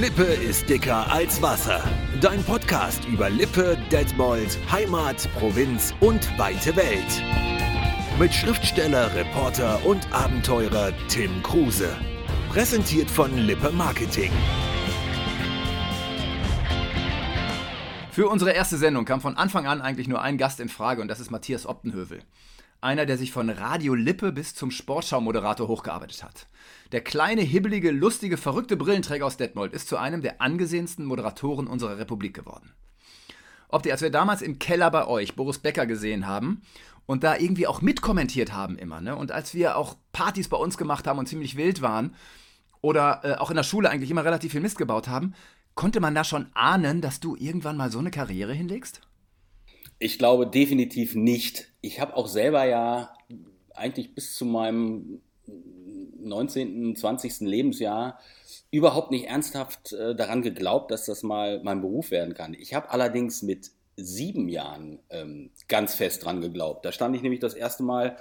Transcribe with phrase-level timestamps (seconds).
[0.00, 1.84] Lippe ist dicker als Wasser.
[2.22, 7.22] Dein Podcast über Lippe, Detmold, Heimat, Provinz und weite Welt.
[8.18, 11.94] Mit Schriftsteller, Reporter und Abenteurer Tim Kruse.
[12.48, 14.32] Präsentiert von Lippe Marketing.
[18.10, 21.08] Für unsere erste Sendung kam von Anfang an eigentlich nur ein Gast in Frage und
[21.08, 22.22] das ist Matthias Optenhövel.
[22.82, 26.46] Einer, der sich von Radio Lippe bis zum Sportschau-Moderator hochgearbeitet hat.
[26.92, 31.98] Der kleine, hibbelige, lustige, verrückte Brillenträger aus Detmold ist zu einem der angesehensten Moderatoren unserer
[31.98, 32.72] Republik geworden.
[33.68, 36.62] Ob die, als wir damals im Keller bei euch Boris Becker gesehen haben
[37.06, 39.14] und da irgendwie auch mitkommentiert haben immer, ne?
[39.14, 42.14] Und als wir auch Partys bei uns gemacht haben und ziemlich wild waren
[42.80, 45.34] oder äh, auch in der Schule eigentlich immer relativ viel Mist gebaut haben,
[45.74, 49.02] konnte man da schon ahnen, dass du irgendwann mal so eine Karriere hinlegst?
[49.98, 51.69] Ich glaube definitiv nicht.
[51.80, 53.14] Ich habe auch selber ja
[53.74, 55.20] eigentlich bis zu meinem
[56.20, 57.40] 19., 20.
[57.40, 58.18] Lebensjahr
[58.70, 62.54] überhaupt nicht ernsthaft äh, daran geglaubt, dass das mal mein Beruf werden kann.
[62.54, 66.84] Ich habe allerdings mit sieben Jahren ähm, ganz fest dran geglaubt.
[66.84, 68.16] Da stand ich nämlich das erste Mal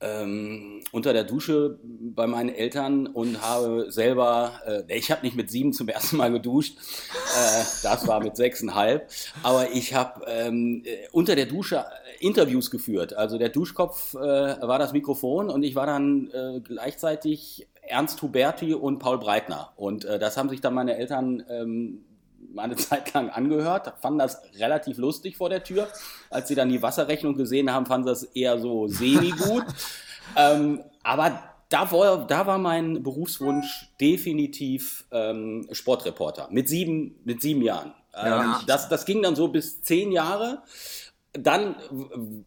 [0.00, 5.50] ähm, unter der Dusche bei meinen Eltern und habe selber, äh, ich habe nicht mit
[5.50, 9.10] sieben zum ersten Mal geduscht, äh, das war mit sechseinhalb,
[9.42, 11.84] aber ich habe ähm, äh, unter der Dusche
[12.20, 13.14] Interviews geführt.
[13.14, 18.74] Also der Duschkopf äh, war das Mikrofon und ich war dann äh, gleichzeitig Ernst Huberti
[18.74, 19.72] und Paul Breitner.
[19.76, 22.04] Und äh, das haben sich dann meine Eltern ähm,
[22.56, 25.88] eine Zeit lang angehört, fanden das relativ lustig vor der Tür.
[26.30, 29.64] Als sie dann die Wasserrechnung gesehen haben, fanden sie das eher so semi-gut.
[30.36, 37.62] ähm, aber da war, da war mein Berufswunsch definitiv ähm, Sportreporter mit sieben, mit sieben
[37.62, 37.92] Jahren.
[38.14, 38.42] Ja.
[38.42, 40.62] Ähm, das, das ging dann so bis zehn Jahre.
[41.32, 41.76] Dann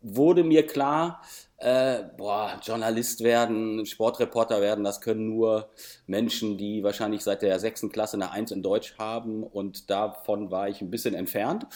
[0.01, 1.21] wurde mir klar,
[1.59, 5.69] äh, boah, Journalist werden, Sportreporter werden, das können nur
[6.07, 10.69] Menschen, die wahrscheinlich seit der sechsten Klasse eine Eins in Deutsch haben und davon war
[10.69, 11.67] ich ein bisschen entfernt.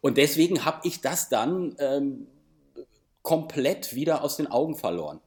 [0.00, 2.28] Und deswegen habe ich das dann ähm,
[3.22, 5.20] komplett wieder aus den Augen verloren.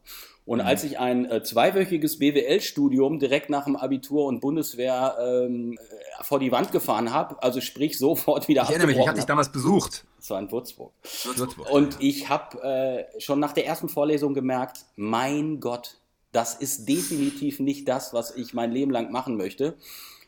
[0.46, 0.66] Und mhm.
[0.66, 5.78] als ich ein äh, zweiwöchiges BWL-Studium direkt nach dem Abitur und Bundeswehr ähm,
[6.22, 9.26] vor die Wand gefahren habe, also sprich sofort wieder Ich erinnere mich, ich hatte dich
[9.26, 10.06] damals besucht.
[10.18, 10.94] Das war in Würzburg.
[11.36, 15.98] Würzburg und ich habe äh, schon nach der ersten Vorlesung gemerkt, mein Gott,
[16.32, 19.76] das ist definitiv nicht das, was ich mein Leben lang machen möchte.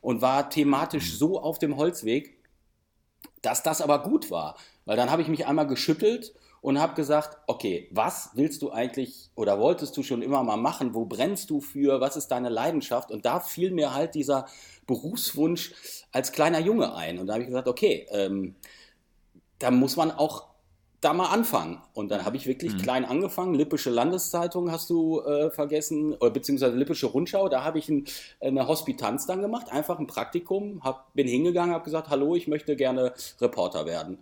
[0.02, 1.18] Und war thematisch mhm.
[1.18, 2.38] so auf dem Holzweg,
[3.42, 4.58] dass das aber gut war.
[4.86, 9.30] Weil dann habe ich mich einmal geschüttelt und habe gesagt, okay, was willst du eigentlich
[9.36, 10.94] oder wolltest du schon immer mal machen?
[10.94, 12.02] Wo brennst du für?
[12.02, 13.12] Was ist deine Leidenschaft?
[13.12, 14.48] Und da fiel mir halt dieser
[14.86, 15.74] Berufswunsch
[16.12, 17.20] als kleiner Junge ein.
[17.20, 18.56] Und da habe ich gesagt, okay, ähm,
[19.60, 20.48] da muss man auch
[21.02, 21.80] da mal anfangen.
[21.94, 22.78] Und dann habe ich wirklich mhm.
[22.80, 23.54] klein angefangen.
[23.54, 27.50] Lippische Landeszeitung hast du äh, vergessen, oder, beziehungsweise Lippische Rundschau.
[27.50, 28.06] Da habe ich ein,
[28.42, 30.84] eine Hospitanz dann gemacht, einfach ein Praktikum.
[30.84, 34.20] Hab, bin hingegangen, habe gesagt, hallo, ich möchte gerne Reporter werden.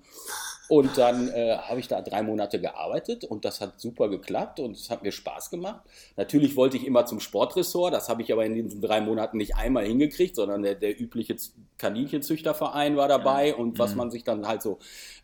[0.67, 4.75] Und dann äh, habe ich da drei Monate gearbeitet und das hat super geklappt und
[4.75, 5.81] es hat mir Spaß gemacht.
[6.17, 9.55] Natürlich wollte ich immer zum Sportressort, das habe ich aber in diesen drei Monaten nicht
[9.55, 11.35] einmal hingekriegt, sondern der, der übliche
[11.77, 13.97] Kaninchenzüchterverein war dabei und was mhm.
[13.97, 14.79] man sich dann halt so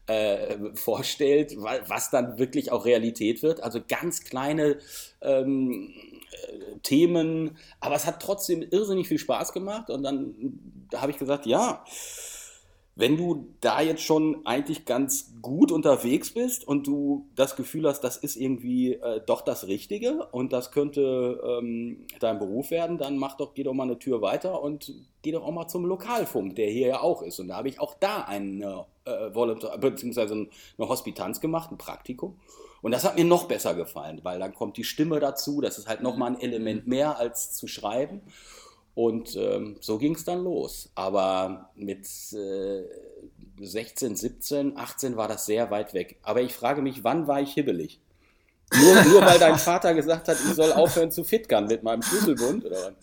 [0.07, 3.63] äh, vorstellt, was dann wirklich auch Realität wird.
[3.63, 4.78] Also ganz kleine
[5.22, 5.91] ähm,
[6.31, 10.35] äh, Themen, aber es hat trotzdem irrsinnig viel Spaß gemacht und dann
[10.91, 11.84] da habe ich gesagt, ja,
[12.96, 18.02] wenn du da jetzt schon eigentlich ganz gut unterwegs bist und du das Gefühl hast,
[18.02, 23.18] das ist irgendwie äh, doch das Richtige und das könnte ähm, dein Beruf werden, dann
[23.18, 26.56] mach doch, geh doch mal eine Tür weiter und geh doch auch mal zum Lokalfunk,
[26.56, 27.40] der hier ja auch ist.
[27.40, 29.30] Und da habe ich auch da eine äh,
[29.80, 32.40] beziehungsweise eine Hospitanz gemacht, ein Praktikum.
[32.81, 35.88] Und das hat mir noch besser gefallen, weil dann kommt die Stimme dazu, das ist
[35.88, 38.22] halt nochmal ein Element mehr als zu schreiben.
[38.94, 40.91] Und ähm, so ging es dann los.
[40.96, 42.84] Aber mit äh,
[43.59, 46.19] 16, 17, 18 war das sehr weit weg.
[46.24, 48.01] Aber ich frage mich, wann war ich hibbelig?
[48.74, 52.66] Nur, nur weil dein Vater gesagt hat, ich soll aufhören zu fitkern mit meinem Schlüsselbund?
[52.66, 52.94] Oder?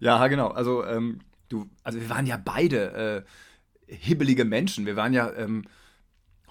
[0.00, 0.48] Ja, genau.
[0.48, 3.24] Also, ähm, du, also wir waren ja beide
[3.86, 4.86] äh, hibbelige Menschen.
[4.86, 5.64] Wir waren ja ähm,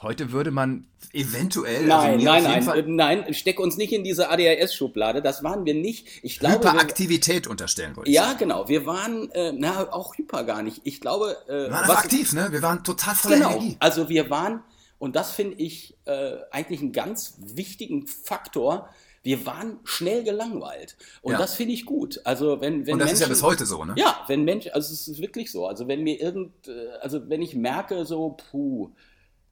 [0.02, 1.88] Heute würde man eventuell.
[1.88, 5.24] Nein, also nein, nein, Fall nein, steck uns nicht in diese ADHS-Schublade.
[5.24, 6.08] Das waren wir nicht.
[6.22, 8.16] Ich glaube, Hyperaktivität wir, unterstellen wollte ich.
[8.16, 8.40] Ja, sagen.
[8.40, 8.70] genau.
[8.70, 10.82] Wir waren, äh, na, auch hyper gar nicht.
[10.84, 11.36] Ich glaube.
[11.48, 12.52] Äh, wir waren was, aktiv, ne?
[12.52, 13.78] Wir waren total voller genau, Energie.
[13.80, 14.64] Also wir waren,
[15.00, 18.90] und das finde ich äh, eigentlich einen ganz wichtigen Faktor.
[19.24, 20.96] Wir waren schnell gelangweilt.
[21.22, 21.38] Und ja.
[21.40, 22.22] das finde ich gut.
[22.24, 23.96] Also wenn, wenn und das Menschen, ist ja bis heute so, ne?
[23.98, 25.66] Ja, wenn Menschen, also es ist wirklich so.
[25.66, 28.92] Also wenn mir irgend, äh, also wenn ich merke, so, puh,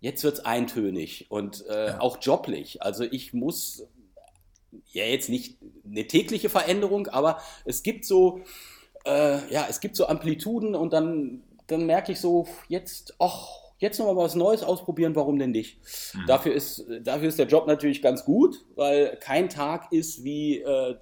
[0.06, 2.00] jetzt wird es eintönig und äh, ja.
[2.00, 2.82] auch joblich.
[2.82, 3.88] Also ich muss
[4.92, 8.44] ja jetzt nicht eine tägliche Veränderung, aber es gibt so
[9.06, 13.48] äh, ja, es gibt so Amplituden und dann, dann merke ich so, jetzt, ach,
[13.78, 15.80] jetzt noch mal was Neues ausprobieren, warum denn nicht?
[16.14, 16.26] Mhm.
[16.28, 20.96] Dafür, ist, dafür ist der Job natürlich ganz gut, weil kein Tag ist wie äh,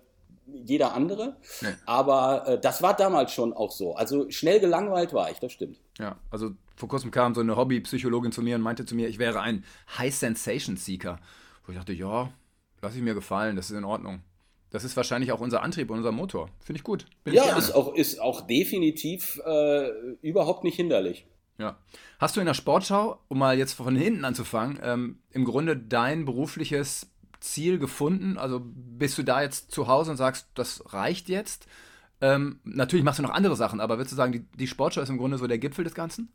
[0.45, 1.37] jeder andere.
[1.61, 1.69] Nee.
[1.85, 3.95] Aber äh, das war damals schon auch so.
[3.95, 5.79] Also schnell gelangweilt war ich, das stimmt.
[5.97, 9.19] Ja, also vor kurzem kam so eine Hobbypsychologin zu mir und meinte zu mir, ich
[9.19, 9.63] wäre ein
[9.97, 11.19] High Sensation Seeker.
[11.65, 12.31] Wo ich dachte, ja,
[12.81, 14.21] lass ich mir gefallen, das ist in Ordnung.
[14.71, 16.49] Das ist wahrscheinlich auch unser Antrieb und unser Motor.
[16.59, 17.05] Finde ich gut.
[17.23, 19.89] Bin ja, ich ist, auch, ist auch definitiv äh,
[20.21, 21.27] überhaupt nicht hinderlich.
[21.59, 21.77] Ja.
[22.17, 26.25] Hast du in der Sportschau, um mal jetzt von hinten anzufangen, ähm, im Grunde dein
[26.25, 28.39] berufliches Ziel gefunden?
[28.39, 31.67] Also bist du da jetzt zu Hause und sagst, das reicht jetzt?
[32.19, 35.09] Ähm, natürlich machst du noch andere Sachen, aber würdest du sagen, die, die Sportschau ist
[35.09, 36.33] im Grunde so der Gipfel des Ganzen?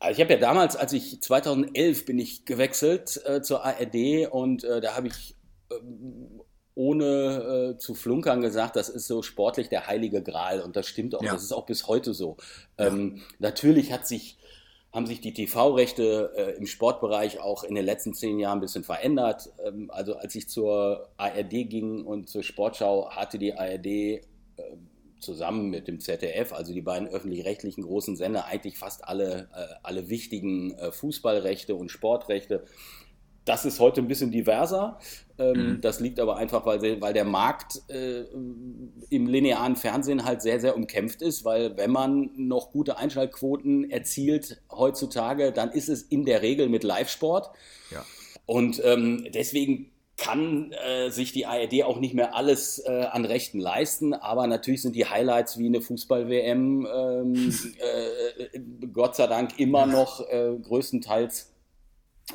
[0.00, 4.64] Also ich habe ja damals, als ich 2011 bin ich gewechselt äh, zur ARD und
[4.64, 5.36] äh, da habe ich
[5.70, 5.74] äh,
[6.74, 11.14] ohne äh, zu flunkern gesagt, das ist so sportlich der heilige Gral und das stimmt
[11.14, 11.22] auch.
[11.22, 11.32] Ja.
[11.32, 12.38] Das ist auch bis heute so.
[12.78, 13.22] Ähm, ja.
[13.38, 14.38] Natürlich hat sich
[14.92, 18.82] haben sich die TV-Rechte äh, im Sportbereich auch in den letzten zehn Jahren ein bisschen
[18.82, 19.50] verändert.
[19.64, 24.22] Ähm, also als ich zur ARD ging und zur Sportschau, hatte die ARD äh,
[25.20, 30.08] zusammen mit dem ZDF, also die beiden öffentlich-rechtlichen großen Sender, eigentlich fast alle, äh, alle
[30.08, 32.64] wichtigen äh, Fußballrechte und Sportrechte.
[33.44, 34.98] Das ist heute ein bisschen diverser.
[35.38, 35.80] Ähm, mhm.
[35.80, 38.24] Das liegt aber einfach, weil, weil der Markt äh,
[39.08, 44.60] im linearen Fernsehen halt sehr, sehr umkämpft ist, weil wenn man noch gute Einschaltquoten erzielt
[44.70, 47.50] heutzutage, dann ist es in der Regel mit Live-Sport.
[47.90, 48.04] Ja.
[48.46, 49.90] Und ähm, deswegen
[50.20, 54.82] kann äh, sich die ARD auch nicht mehr alles äh, an Rechten leisten, aber natürlich
[54.82, 57.54] sind die Highlights wie eine Fußball-WM ähm,
[58.52, 58.60] äh,
[58.92, 61.52] Gott sei Dank immer noch äh, größtenteils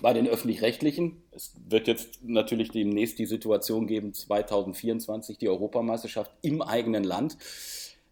[0.02, 1.22] bei den öffentlich-rechtlichen.
[1.32, 7.38] Es wird jetzt natürlich demnächst die Situation geben, 2024 die Europameisterschaft im eigenen Land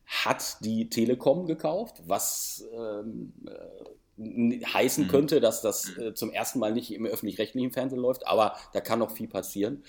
[0.05, 5.09] hat die Telekom gekauft, was ähm, äh, heißen mhm.
[5.09, 8.99] könnte, dass das äh, zum ersten Mal nicht im öffentlich-rechtlichen Fernsehen läuft, aber da kann
[8.99, 9.83] noch viel passieren.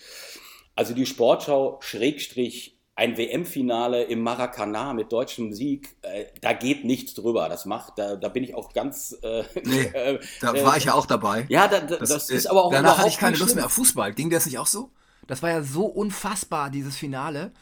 [0.74, 7.14] Also die Sportschau Schrägstrich ein WM-Finale im Maracana mit deutschem Sieg, äh, da geht nichts
[7.14, 7.48] drüber.
[7.48, 9.16] Das macht, da, da bin ich auch ganz.
[9.22, 11.46] Äh, nee, äh, da war ich ja auch dabei.
[11.48, 12.72] Ja, da, da, das, das, ist aber auch.
[12.72, 14.14] Danach hatte ich keine Lust mehr auf Fußball.
[14.14, 14.90] Ging das nicht auch so?
[15.26, 17.52] Das war ja so unfassbar, dieses Finale.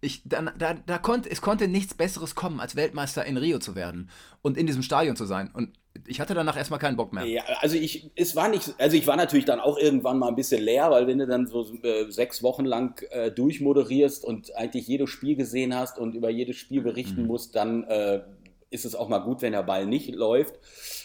[0.00, 3.76] Ich, da, da, da konnte, es konnte nichts Besseres kommen, als Weltmeister in Rio zu
[3.76, 4.10] werden
[4.40, 5.48] und in diesem Stadion zu sein.
[5.54, 7.24] Und ich hatte danach erstmal keinen Bock mehr.
[7.24, 10.34] Ja, also ich, es war nicht, also ich war natürlich dann auch irgendwann mal ein
[10.34, 14.88] bisschen leer, weil wenn du dann so äh, sechs Wochen lang äh, durchmoderierst und eigentlich
[14.88, 17.26] jedes Spiel gesehen hast und über jedes Spiel berichten mhm.
[17.28, 18.22] musst, dann äh,
[18.70, 20.54] ist es auch mal gut, wenn der Ball nicht läuft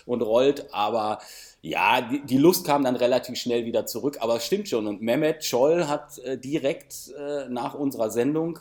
[0.05, 0.73] und rollt.
[0.73, 1.19] Aber
[1.61, 4.17] ja, die, die, Lust kam dann relativ schnell wieder zurück.
[4.21, 4.87] Aber es stimmt schon.
[4.87, 8.59] Und Mehmet Scholl hat äh, direkt äh, nach unserer Sendung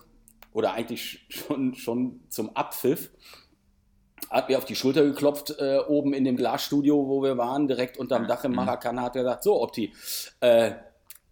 [0.53, 3.11] oder eigentlich schon, schon zum Abpfiff
[4.31, 7.97] hat mir auf die Schulter geklopft, äh, oben in dem Glasstudio, wo wir waren, direkt
[7.97, 8.55] unterm Dach im.
[8.55, 9.93] Maracana, hat er gesagt, so Opti,
[10.41, 10.73] äh,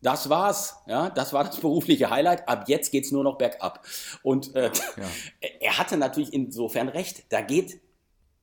[0.03, 2.49] das war's, ja, das war das berufliche Highlight.
[2.49, 3.85] Ab jetzt geht's nur noch bergab.
[4.23, 5.49] Und äh, ja.
[5.61, 7.25] er hatte natürlich insofern recht.
[7.31, 7.81] Da geht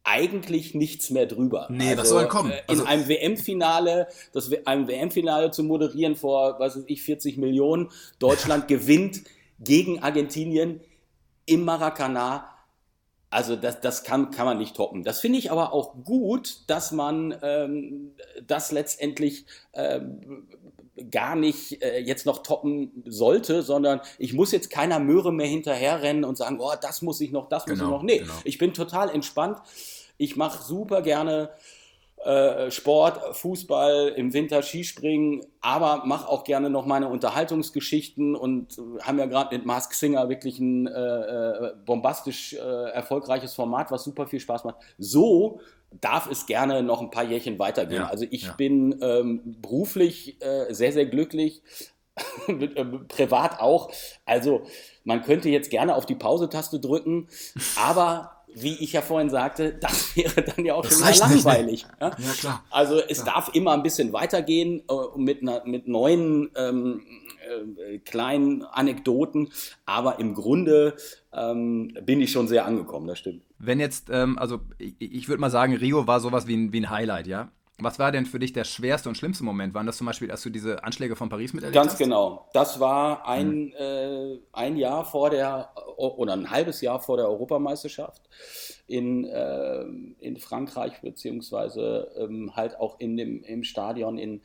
[0.03, 1.67] eigentlich nichts mehr drüber.
[1.69, 2.51] Nee, also, was soll kommen?
[2.51, 7.37] Äh, also, in einem WM-Finale, das einem WM-Finale zu moderieren vor, was weiß ich, 40
[7.37, 9.21] Millionen, Deutschland gewinnt
[9.59, 10.81] gegen Argentinien
[11.45, 12.49] im Maracana
[13.31, 15.03] also das, das kann, kann man nicht toppen.
[15.03, 18.11] Das finde ich aber auch gut, dass man ähm,
[18.45, 20.47] das letztendlich ähm,
[21.09, 26.25] gar nicht äh, jetzt noch toppen sollte, sondern ich muss jetzt keiner Möhre mehr hinterherrennen
[26.25, 28.03] und sagen, oh, das muss ich noch, das genau, muss ich genau, noch.
[28.03, 28.33] Nee, genau.
[28.43, 29.59] ich bin total entspannt.
[30.17, 31.49] Ich mache super gerne
[32.69, 39.25] Sport, Fußball, im Winter Skispringen, aber mache auch gerne noch meine Unterhaltungsgeschichten und haben ja
[39.25, 42.57] gerade mit Mask Singer wirklich ein äh, äh, bombastisch äh,
[42.91, 44.77] erfolgreiches Format, was super viel Spaß macht.
[44.99, 45.61] So
[45.99, 48.03] darf es gerne noch ein paar Jährchen weitergehen.
[48.03, 48.53] Ja, also ich ja.
[48.53, 51.61] bin ähm, beruflich äh, sehr, sehr glücklich,
[53.07, 53.91] privat auch.
[54.25, 54.63] Also
[55.03, 57.27] man könnte jetzt gerne auf die Pause-Taste drücken,
[57.77, 61.85] aber wie ich ja vorhin sagte, das wäre dann ja auch das schon wieder langweilig.
[61.99, 62.07] Ja?
[62.09, 62.33] ja?
[62.39, 62.63] klar.
[62.69, 63.35] Also es klar.
[63.35, 67.01] darf immer ein bisschen weitergehen äh, mit, einer, mit neuen ähm,
[67.41, 69.49] äh, kleinen Anekdoten,
[69.85, 70.95] aber im Grunde
[71.33, 73.43] ähm, bin ich schon sehr angekommen, das stimmt.
[73.57, 76.81] Wenn jetzt, ähm, also ich, ich würde mal sagen, Rio war sowas wie ein, wie
[76.81, 77.51] ein Highlight, ja?
[77.83, 79.73] Was war denn für dich der schwerste und schlimmste Moment?
[79.73, 81.99] Waren das zum Beispiel, als du diese Anschläge von Paris miterlebt Ganz hast?
[81.99, 82.49] Ganz genau.
[82.53, 83.73] Das war ein, mhm.
[83.77, 88.21] äh, ein Jahr vor der, oder ein halbes Jahr vor der Europameisterschaft
[88.87, 89.83] in, äh,
[90.19, 94.41] in Frankreich, beziehungsweise ähm, halt auch in dem, im Stadion in,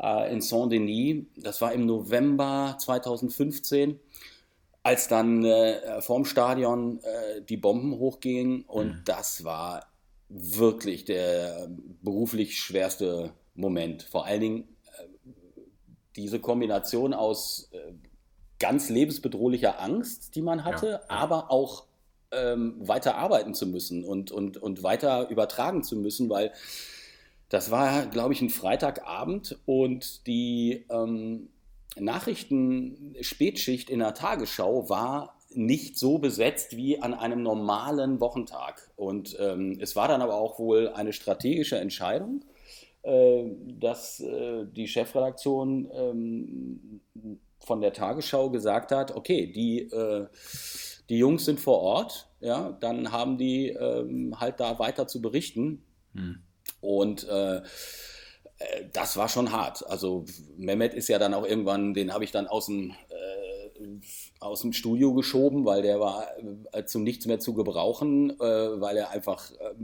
[0.00, 1.24] äh, in Saint-Denis.
[1.36, 3.98] Das war im November 2015.
[4.84, 9.02] als dann äh, vorm Stadion äh, die Bomben hochgingen und mhm.
[9.04, 9.91] das war
[10.32, 11.68] wirklich der
[12.02, 14.02] beruflich schwerste Moment.
[14.02, 15.30] Vor allen Dingen äh,
[16.16, 17.92] diese Kombination aus äh,
[18.58, 21.02] ganz lebensbedrohlicher Angst, die man hatte, ja, ja.
[21.08, 21.84] aber auch
[22.30, 26.52] ähm, weiter arbeiten zu müssen und, und, und weiter übertragen zu müssen, weil
[27.48, 31.50] das war, glaube ich, ein Freitagabend und die ähm,
[31.96, 38.90] Nachrichten-Spätschicht in der Tagesschau war nicht so besetzt wie an einem normalen Wochentag.
[38.96, 42.44] Und ähm, es war dann aber auch wohl eine strategische Entscheidung,
[43.02, 43.44] äh,
[43.80, 47.00] dass äh, die Chefredaktion ähm,
[47.60, 50.26] von der Tagesschau gesagt hat, okay, die, äh,
[51.08, 55.84] die Jungs sind vor Ort, ja, dann haben die ähm, halt da weiter zu berichten.
[56.14, 56.42] Hm.
[56.80, 57.62] Und äh,
[58.62, 59.86] äh, das war schon hart.
[59.86, 60.24] Also
[60.56, 62.94] Mehmet ist ja dann auch irgendwann, den habe ich dann aus dem, äh,
[64.40, 66.26] aus dem Studio geschoben, weil der war
[66.72, 69.74] äh, zu nichts mehr zu gebrauchen, äh, weil er einfach äh,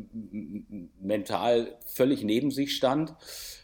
[1.00, 3.14] mental völlig neben sich stand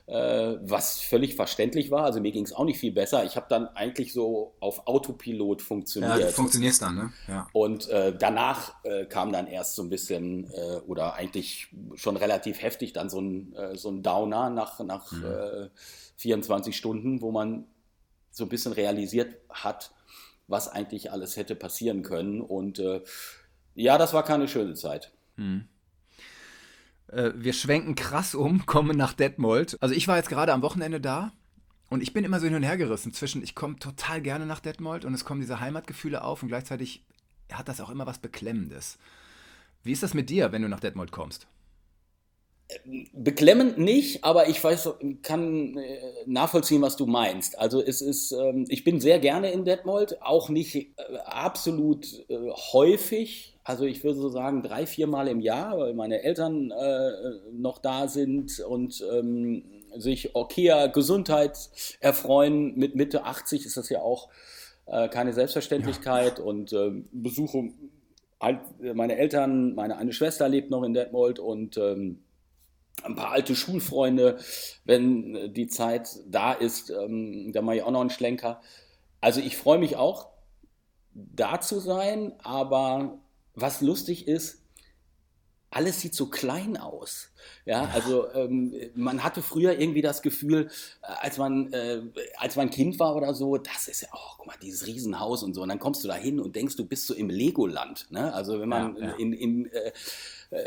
[0.06, 2.04] was völlig verständlich war.
[2.04, 3.24] Also mir ging es auch nicht viel besser.
[3.24, 6.20] Ich habe dann eigentlich so auf Autopilot funktioniert.
[6.20, 7.12] Ja, funktioniert dann, ne?
[7.26, 7.48] Ja.
[7.54, 7.88] Und
[8.18, 8.74] danach
[9.08, 10.50] kam dann erst so ein bisschen
[10.86, 15.70] oder eigentlich schon relativ heftig dann so ein, so ein Downer nach, nach mhm.
[16.16, 17.64] 24 äh, Stunden, wo man
[18.34, 19.92] so ein bisschen realisiert hat,
[20.46, 22.40] was eigentlich alles hätte passieren können.
[22.40, 22.82] Und
[23.74, 25.12] ja, das war keine schöne Zeit.
[25.36, 25.68] Mhm.
[27.08, 29.76] Äh, wir schwenken krass um, kommen nach Detmold.
[29.80, 31.32] Also ich war jetzt gerade am Wochenende da
[31.90, 34.60] und ich bin immer so hin und her gerissen zwischen, ich komme total gerne nach
[34.60, 37.04] Detmold und es kommen diese Heimatgefühle auf und gleichzeitig
[37.52, 38.98] hat das auch immer was Beklemmendes.
[39.82, 41.46] Wie ist das mit dir, wenn du nach Detmold kommst?
[43.12, 47.58] Beklemmend nicht, aber ich weiß, kann äh, nachvollziehen, was du meinst.
[47.58, 50.92] Also es ist, ähm, ich bin sehr gerne in Detmold, auch nicht äh,
[51.26, 52.24] absolut
[52.72, 57.10] häufig, also ich würde so sagen drei, vier Mal im Jahr, weil meine Eltern äh,
[57.52, 59.64] noch da sind und ähm,
[59.96, 62.76] sich okayer Gesundheit erfreuen.
[62.76, 64.28] Mit Mitte 80 ist das ja auch
[64.86, 66.44] äh, keine Selbstverständlichkeit ja.
[66.44, 67.70] und äh, besuche
[68.92, 72.23] meine Eltern, meine eine Schwester lebt noch in Detmold und ähm,
[73.02, 74.38] ein paar alte Schulfreunde,
[74.84, 78.60] wenn die Zeit da ist, ähm, da mache ich auch noch einen Schlenker.
[79.20, 80.28] Also ich freue mich auch,
[81.14, 83.18] da zu sein, aber
[83.54, 84.64] was lustig ist,
[85.74, 87.30] alles sieht so klein aus.
[87.64, 90.70] Ja, also ähm, man hatte früher irgendwie das Gefühl,
[91.02, 92.00] äh, als man, äh,
[92.36, 95.52] als man Kind war oder so, das ist ja, oh, guck mal, dieses Riesenhaus und
[95.54, 95.62] so.
[95.62, 98.06] Und dann kommst du da hin und denkst, du bist so im Legoland.
[98.10, 98.32] Ne?
[98.32, 99.14] Also wenn man ja, ja.
[99.14, 99.92] in, in, äh,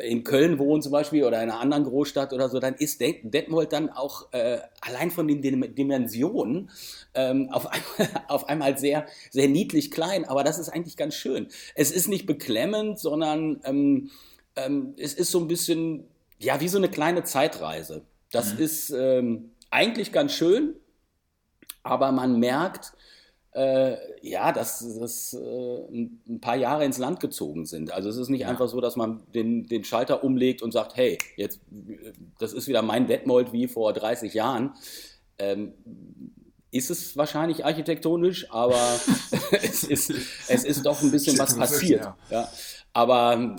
[0.03, 3.71] in Köln wohnt zum Beispiel oder in einer anderen Großstadt oder so, dann ist Detmold
[3.71, 6.69] dann auch äh, allein von den Dimensionen
[7.13, 10.25] ähm, auf, einmal, auf einmal sehr, sehr niedlich klein.
[10.25, 11.47] Aber das ist eigentlich ganz schön.
[11.75, 14.11] Es ist nicht beklemmend, sondern ähm,
[14.55, 16.05] ähm, es ist so ein bisschen,
[16.39, 18.03] ja, wie so eine kleine Zeitreise.
[18.31, 18.59] Das mhm.
[18.59, 20.75] ist ähm, eigentlich ganz schön,
[21.83, 22.93] aber man merkt,
[23.53, 27.91] äh, ja, dass, dass äh, ein paar Jahre ins Land gezogen sind.
[27.91, 28.49] Also es ist nicht ja.
[28.49, 31.59] einfach so, dass man den, den Schalter umlegt und sagt, hey, jetzt,
[32.39, 34.73] das ist wieder mein Detmold wie vor 30 Jahren.
[35.39, 35.73] Ähm,
[36.71, 38.79] ist es wahrscheinlich architektonisch, aber
[39.51, 40.11] es, ist,
[40.47, 42.01] es ist doch ein bisschen was passiert.
[42.01, 42.17] Ja.
[42.29, 42.49] ja.
[42.93, 43.55] Aber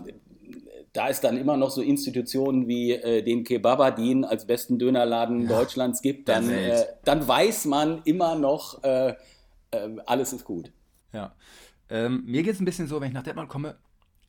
[0.93, 5.59] da es dann immer noch so Institutionen wie äh, den Kebabadin als besten Dönerladen ja,
[5.59, 9.15] Deutschlands gibt, dann, äh, dann weiß man immer noch, äh,
[9.73, 10.73] ähm, alles ist gut.
[11.13, 11.35] Ja.
[11.91, 13.77] Ähm, mir geht es ein bisschen so, wenn ich nach Detmold komme,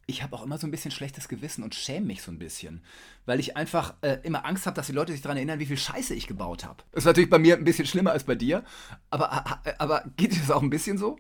[0.10, 2.81] ich habe auch immer so ein bisschen schlechtes Gewissen und schäme mich so ein bisschen,
[3.25, 5.77] weil ich einfach äh, immer Angst habe, dass die Leute sich daran erinnern, wie viel
[5.77, 6.84] Scheiße ich gebaut habe.
[6.91, 8.63] Das ist natürlich bei mir ein bisschen schlimmer als bei dir,
[9.12, 9.46] aber,
[9.77, 11.17] aber geht es auch ein bisschen so?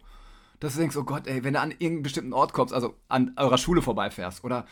[0.59, 3.33] Dass du denkst, oh Gott, ey, wenn du an irgendeinen bestimmten Ort kommst, also an
[3.37, 4.65] eurer Schule vorbeifährst oder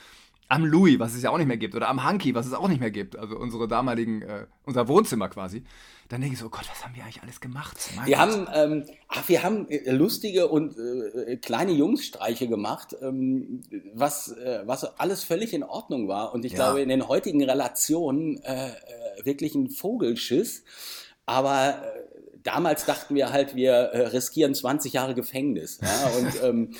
[0.50, 2.68] am Louis, was es ja auch nicht mehr gibt, oder am Hanky, was es auch
[2.68, 5.64] nicht mehr gibt, also unsere damaligen, äh, unser Wohnzimmer quasi,
[6.08, 7.78] dann denke ich so, oh Gott, was haben wir eigentlich alles gemacht?
[7.96, 8.28] Mein wir Gott.
[8.28, 13.62] haben, ähm, ach, wir haben äh, lustige und äh, kleine Jungsstreiche gemacht, ähm,
[13.94, 16.58] was, äh, was alles völlig in Ordnung war und ich ja.
[16.58, 20.64] glaube in den heutigen Relationen äh, äh, wirklich ein Vogelschiss,
[21.26, 21.82] aber
[22.44, 25.80] damals dachten wir halt, wir äh, riskieren 20 Jahre Gefängnis.
[25.82, 26.08] Ja?
[26.18, 26.72] Und ähm,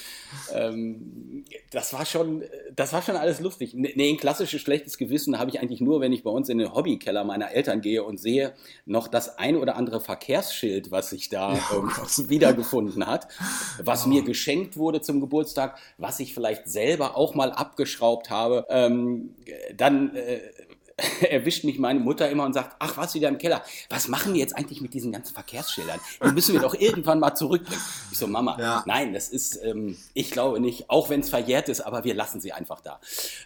[0.54, 2.44] ähm, das war schon,
[2.76, 3.74] das war schon alles lustig.
[3.74, 6.74] Nee, ein klassisches schlechtes Gewissen habe ich eigentlich nur, wenn ich bei uns in den
[6.74, 8.54] Hobbykeller meiner Eltern gehe und sehe
[8.86, 13.28] noch das ein oder andere Verkehrsschild, was sich da oh ähm, wiedergefunden hat,
[13.84, 14.10] was oh.
[14.10, 18.66] mir geschenkt wurde zum Geburtstag, was ich vielleicht selber auch mal abgeschraubt habe.
[18.70, 19.36] Ähm,
[19.76, 20.40] dann äh,
[21.30, 23.64] erwischt mich meine Mutter immer und sagt, ach, was wieder im Keller?
[23.90, 26.00] Was machen wir jetzt eigentlich mit diesen ganzen Verkehrsschildern?
[26.24, 27.82] Die müssen wir doch irgendwann mal zurückbringen.
[28.12, 28.84] Ich so, Mama, ja.
[28.88, 32.42] nein, das ist, ähm, ich glaube nicht, auch wenn es verjährt ist, aber wir lassen
[32.42, 33.00] sie einfach da.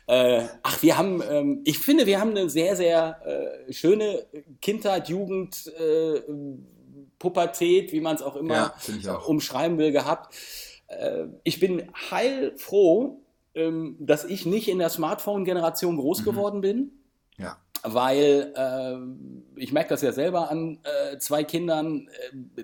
[0.08, 3.22] Äh, ach, wir haben, ähm, ich finde, wir haben eine sehr, sehr
[3.68, 4.26] äh, schöne
[4.62, 6.22] Kindheit, Jugend, äh,
[7.20, 9.28] Pubertät, wie man es auch immer ja, auch.
[9.28, 10.34] umschreiben will, gehabt.
[10.88, 13.22] Äh, ich bin heilfroh,
[13.56, 16.26] ähm, dass ich nicht in der Smartphone-Generation groß mhm.
[16.26, 16.92] geworden bin.
[17.42, 17.58] Ja.
[17.84, 22.08] Weil äh, ich merke das ja selber an äh, zwei Kindern,
[22.56, 22.64] äh,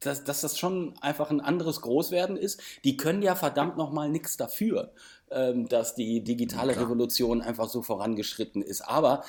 [0.00, 2.60] dass, dass, das schon einfach ein anderes Großwerden ist.
[2.84, 4.92] Die können ja verdammt nochmal nichts dafür,
[5.30, 8.82] ähm, dass die digitale ja, Revolution einfach so vorangeschritten ist.
[8.82, 9.24] Aber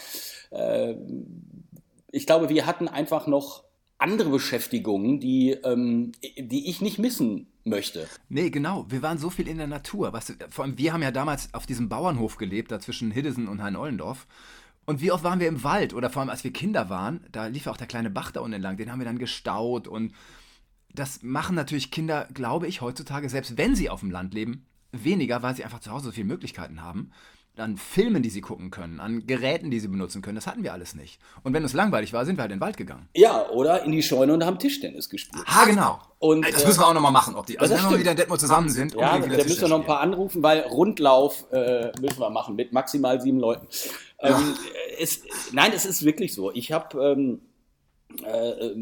[0.51, 0.95] äh,
[2.11, 3.63] ich glaube, wir hatten einfach noch
[3.97, 8.07] andere Beschäftigungen, die, ähm, die ich nicht missen möchte.
[8.29, 8.85] Nee, genau.
[8.89, 10.11] Wir waren so viel in der Natur.
[10.11, 13.63] Du, vor allem, wir haben ja damals auf diesem Bauernhof gelebt, da zwischen Hiddesen und
[13.63, 14.27] Hein-Ollendorf.
[14.85, 17.47] Und wie oft waren wir im Wald oder vor allem als wir Kinder waren, da
[17.47, 20.13] lief ja auch der kleine Bach da unten entlang, den haben wir dann gestaut und
[20.93, 25.41] das machen natürlich Kinder, glaube ich, heutzutage, selbst wenn sie auf dem Land leben, weniger,
[25.41, 27.11] weil sie einfach zu Hause so viele Möglichkeiten haben
[27.57, 30.35] an Filmen, die sie gucken können, an Geräten, die sie benutzen können.
[30.35, 31.19] Das hatten wir alles nicht.
[31.43, 33.07] Und wenn es langweilig war, sind wir halt in den Wald gegangen.
[33.15, 35.43] Ja, oder in die Scheune und haben Tischtennis gespielt.
[35.45, 35.99] Ah, genau.
[36.17, 37.35] Und, das müssen wir auch nochmal machen.
[37.35, 38.95] Ob die, also wenn wir wieder in Detmold zusammen sind.
[38.95, 42.73] Ja, da müssen wir noch ein paar anrufen, weil Rundlauf äh, müssen wir machen mit
[42.73, 43.67] maximal sieben Leuten.
[44.23, 44.55] Ähm,
[44.99, 46.51] es, nein, es ist wirklich so.
[46.51, 46.97] Ich habe...
[47.03, 47.41] Ähm,
[48.23, 48.75] äh,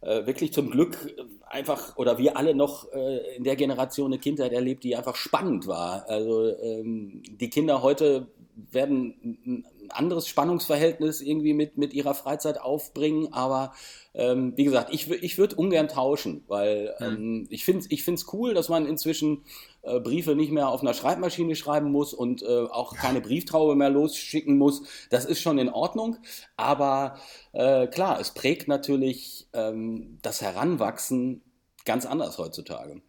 [0.00, 1.14] äh, wirklich zum Glück
[1.46, 5.66] einfach, oder wir alle noch äh, in der Generation eine Kindheit erlebt, die einfach spannend
[5.66, 6.08] war.
[6.08, 13.72] Also ähm, die Kinder heute werden anderes Spannungsverhältnis irgendwie mit, mit ihrer Freizeit aufbringen, aber
[14.14, 17.06] ähm, wie gesagt, ich, ich würde ungern tauschen, weil hm.
[17.06, 19.44] ähm, ich finde es ich find's cool, dass man inzwischen
[19.82, 23.90] äh, Briefe nicht mehr auf einer Schreibmaschine schreiben muss und äh, auch keine Brieftraube mehr
[23.90, 24.82] losschicken muss.
[25.10, 26.16] Das ist schon in Ordnung,
[26.56, 27.18] aber
[27.52, 31.42] äh, klar, es prägt natürlich ähm, das Heranwachsen
[31.84, 33.00] ganz anders heutzutage.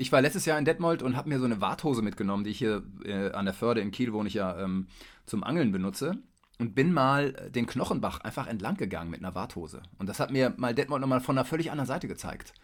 [0.00, 2.58] Ich war letztes Jahr in Detmold und habe mir so eine Warthose mitgenommen, die ich
[2.58, 4.88] hier äh, an der Förde in Kiel, wo ich ja ähm,
[5.26, 6.16] zum Angeln benutze.
[6.58, 9.82] Und bin mal den Knochenbach einfach entlang gegangen mit einer Warthose.
[9.98, 12.54] Und das hat mir mal Detmold nochmal von einer völlig anderen Seite gezeigt.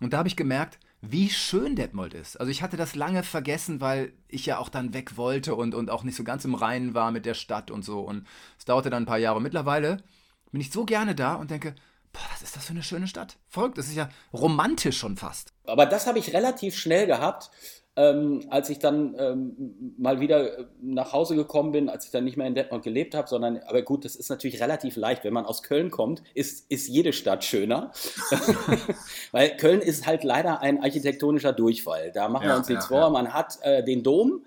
[0.00, 2.40] Und da habe ich gemerkt, wie schön Detmold ist.
[2.40, 5.90] Also ich hatte das lange vergessen, weil ich ja auch dann weg wollte und, und
[5.90, 8.00] auch nicht so ganz im Reinen war mit der Stadt und so.
[8.00, 8.26] Und
[8.58, 9.40] es dauerte dann ein paar Jahre.
[9.40, 10.02] Mittlerweile
[10.50, 11.76] bin ich so gerne da und denke,
[12.14, 13.36] boah, was ist das für eine schöne Stadt?
[13.48, 15.52] Folgt, das ist ja romantisch schon fast.
[15.66, 17.50] Aber das habe ich relativ schnell gehabt,
[17.96, 22.24] ähm, als ich dann ähm, mal wieder äh, nach Hause gekommen bin, als ich dann
[22.24, 25.22] nicht mehr in Detmold gelebt habe, sondern, aber gut, das ist natürlich relativ leicht.
[25.22, 27.92] Wenn man aus Köln kommt, ist, ist jede Stadt schöner.
[29.32, 32.10] Weil Köln ist halt leider ein architektonischer Durchfall.
[32.12, 33.00] Da machen ja, wir uns nichts ja, vor.
[33.00, 33.10] Ja.
[33.10, 34.44] Man hat äh, den Dom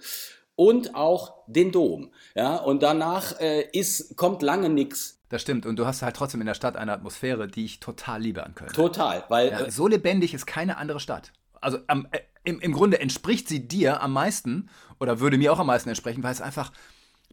[0.56, 2.12] und auch den Dom.
[2.36, 5.66] Ja, und danach äh, ist, kommt lange nichts das stimmt.
[5.66, 8.56] Und du hast halt trotzdem in der Stadt eine Atmosphäre, die ich total liebe an
[8.56, 8.72] Köln.
[8.72, 9.50] Total, weil.
[9.50, 11.34] Ja, so lebendig ist keine andere Stadt.
[11.60, 15.60] Also am, äh, im, im Grunde entspricht sie dir am meisten oder würde mir auch
[15.60, 16.72] am meisten entsprechen, weil es einfach,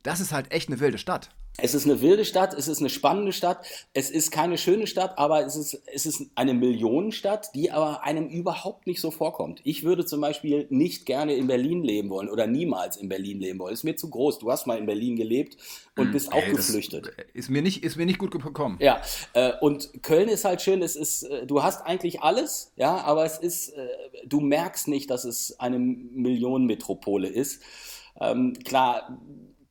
[0.02, 1.30] das ist halt echt eine wilde Stadt.
[1.56, 5.18] Es ist eine wilde Stadt, es ist eine spannende Stadt, es ist keine schöne Stadt,
[5.18, 9.60] aber es ist, es ist eine Millionenstadt, die aber einem überhaupt nicht so vorkommt.
[9.62, 13.60] Ich würde zum Beispiel nicht gerne in Berlin leben wollen oder niemals in Berlin leben
[13.60, 13.72] wollen.
[13.72, 14.40] Ist mir zu groß.
[14.40, 15.56] Du hast mal in Berlin gelebt
[15.96, 17.12] und hm, bist auch Ey, geflüchtet.
[17.34, 18.78] Ist mir, nicht, ist mir nicht gut gekommen.
[18.80, 19.00] Ja,
[19.34, 23.24] äh, und Köln ist halt schön, es ist, äh, du hast eigentlich alles, ja, aber
[23.24, 23.86] es ist, äh,
[24.26, 27.62] du merkst nicht, dass es eine Millionenmetropole ist.
[28.20, 29.18] Ähm, klar,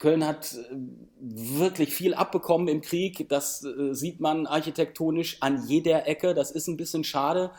[0.04, 0.76] Köln hat äh,
[1.22, 3.30] wirklich viel abbekommen im Krieg.
[3.30, 6.34] Das äh, sieht man architektonisch an jeder Ecke.
[6.34, 7.52] Das ist ein bisschen schade.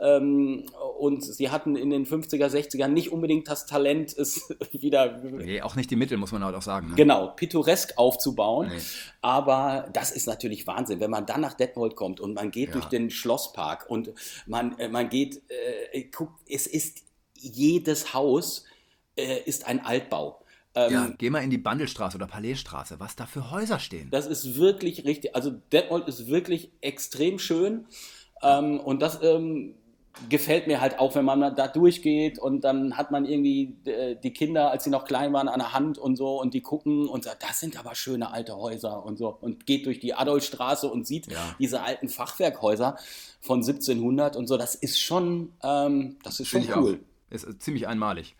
[0.00, 0.66] Ähm,
[0.98, 5.18] und sie hatten in den 50er, 60er nicht unbedingt das Talent, es wieder.
[5.18, 6.88] Nee, auch nicht die Mittel, muss man halt auch sagen.
[6.88, 6.96] Ne?
[6.96, 8.66] Genau, pittoresk aufzubauen.
[8.74, 8.82] Nee.
[9.20, 12.72] Aber das ist natürlich Wahnsinn, wenn man dann nach Detmold kommt und man geht ja.
[12.72, 14.10] durch den Schlosspark und
[14.46, 15.40] man, äh, man geht,
[15.92, 17.04] äh, guckt, es ist
[17.36, 18.64] jedes Haus
[19.16, 20.41] äh, ist ein Altbau.
[20.74, 24.08] Ähm, ja, geh mal in die Bandelstraße oder Palaisstraße, was da für Häuser stehen.
[24.10, 27.86] Das ist wirklich richtig, also Detmold ist wirklich extrem schön
[28.42, 29.74] ähm, und das ähm,
[30.28, 34.32] gefällt mir halt auch, wenn man da durchgeht und dann hat man irgendwie äh, die
[34.32, 37.24] Kinder, als sie noch klein waren, an der Hand und so und die gucken und
[37.24, 41.06] sagt, das sind aber schöne alte Häuser und so und geht durch die Adolfstraße und
[41.06, 41.54] sieht ja.
[41.58, 42.96] diese alten Fachwerkhäuser
[43.40, 44.56] von 1700 und so.
[44.56, 47.00] Das ist schon, ähm, das ist schon cool.
[47.30, 48.36] Ist ziemlich einmalig.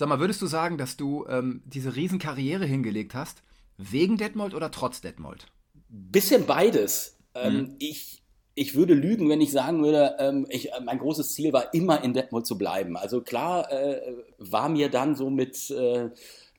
[0.00, 3.42] Sag mal, würdest du sagen, dass du ähm, diese Riesenkarriere hingelegt hast,
[3.76, 5.44] wegen Detmold oder trotz Detmold?
[5.90, 7.18] Bisschen beides.
[7.34, 7.76] Ähm, mhm.
[7.80, 8.22] ich,
[8.54, 12.14] ich würde lügen, wenn ich sagen würde, ähm, ich, mein großes Ziel war immer in
[12.14, 12.96] Detmold zu bleiben.
[12.96, 14.00] Also klar äh,
[14.38, 16.08] war mir dann so mit äh,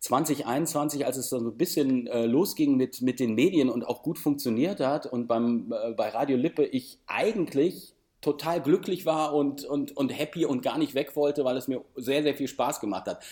[0.02, 4.04] 2021, als es dann so ein bisschen äh, losging mit, mit den Medien und auch
[4.04, 9.66] gut funktioniert hat und beim, äh, bei Radio Lippe ich eigentlich total glücklich war und,
[9.66, 12.80] und, und happy und gar nicht weg wollte, weil es mir sehr, sehr viel Spaß
[12.80, 13.24] gemacht hat.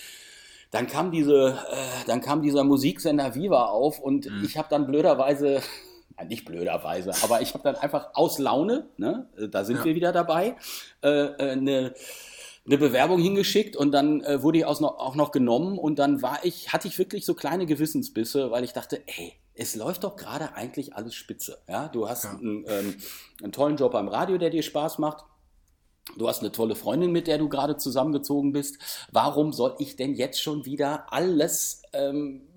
[0.71, 4.43] Dann kam, diese, äh, dann kam dieser Musiksender Viva auf und mhm.
[4.43, 5.61] ich habe dann blöderweise
[6.17, 9.85] ja, nicht blöderweise, aber ich habe dann einfach aus Laune, ne, da sind ja.
[9.85, 10.55] wir wieder dabei,
[11.03, 11.93] äh, äh, eine
[12.65, 16.21] eine Bewerbung hingeschickt und dann äh, wurde ich auch noch, auch noch genommen und dann
[16.21, 20.15] war ich, hatte ich wirklich so kleine Gewissensbisse, weil ich dachte, ey, es läuft doch
[20.15, 21.59] gerade eigentlich alles spitze.
[21.67, 22.31] Ja, du hast ja.
[22.31, 22.95] Einen, ähm,
[23.43, 25.25] einen tollen Job beim Radio, der dir Spaß macht.
[26.17, 28.77] Du hast eine tolle Freundin, mit der du gerade zusammengezogen bist.
[29.11, 32.47] Warum soll ich denn jetzt schon wieder alles ähm,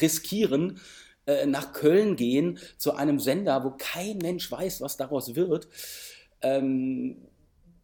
[0.00, 0.80] riskieren,
[1.26, 5.68] äh, nach Köln gehen zu einem Sender, wo kein Mensch weiß, was daraus wird?
[6.40, 7.28] Ähm,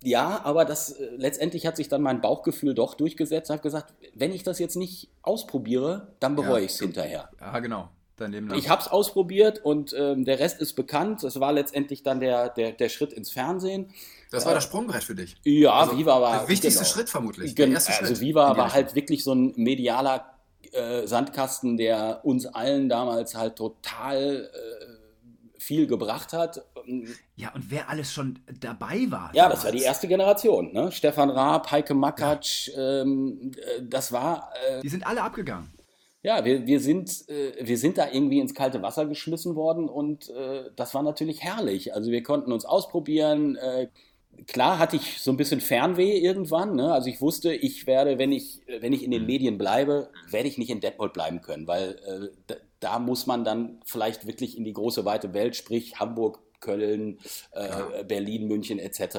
[0.02, 3.50] ja, aber das äh, letztendlich hat sich dann mein Bauchgefühl doch durchgesetzt.
[3.50, 7.28] Hat gesagt, wenn ich das jetzt nicht ausprobiere, dann bereue ja, ich es hinterher.
[7.38, 7.90] Ja, genau.
[8.54, 11.24] Ich habe es ausprobiert und ähm, der Rest ist bekannt.
[11.24, 13.92] Es war letztendlich dann der, der, der Schritt ins Fernsehen.
[14.30, 15.36] Das war äh, das Sprungbrett für dich.
[15.44, 16.40] Ja, also Viva war.
[16.40, 16.92] Der wichtigste genau.
[16.92, 17.54] Schritt vermutlich.
[17.56, 20.34] Gen also Schritt Viva war halt wirklich so ein medialer
[20.72, 26.62] äh, Sandkasten, der uns allen damals halt total äh, viel gebracht hat.
[27.36, 29.30] Ja, und wer alles schon dabei war.
[29.34, 29.60] Ja, damals.
[29.60, 30.72] das war die erste Generation.
[30.72, 30.90] Ne?
[30.92, 33.02] Stefan Raab, Heike Makatsch, ja.
[33.02, 34.50] ähm, äh, das war.
[34.68, 35.72] Äh, die sind alle abgegangen.
[36.22, 40.28] Ja, wir, wir, sind, äh, wir sind da irgendwie ins kalte Wasser geschmissen worden und
[40.30, 41.94] äh, das war natürlich herrlich.
[41.94, 43.56] Also wir konnten uns ausprobieren.
[43.56, 43.88] Äh,
[44.46, 46.76] klar hatte ich so ein bisschen Fernweh irgendwann.
[46.76, 46.92] Ne?
[46.92, 49.28] Also ich wusste, ich werde, wenn ich, wenn ich in den mhm.
[49.28, 53.80] Medien bleibe, werde ich nicht in Detmold bleiben können, weil äh, da muss man dann
[53.84, 57.18] vielleicht wirklich in die große weite Welt, sprich Hamburg, Köln,
[57.52, 58.02] äh, ja.
[58.02, 59.18] Berlin, München etc.,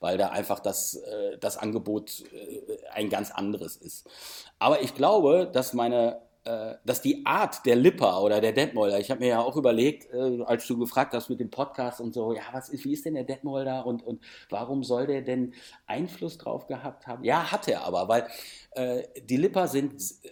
[0.00, 4.06] weil da einfach das, äh, das Angebot äh, ein ganz anderes ist.
[4.58, 9.10] Aber ich glaube, dass meine äh, dass die Art der Lipper oder der Detmolder, ich
[9.10, 12.34] habe mir ja auch überlegt, äh, als du gefragt hast mit dem Podcast und so,
[12.34, 15.54] ja, was ist, wie ist denn der Detmolder und, und warum soll der denn
[15.86, 17.24] Einfluss drauf gehabt haben?
[17.24, 18.28] Ja, hat er aber, weil
[18.72, 20.28] äh, die Lipper sind äh,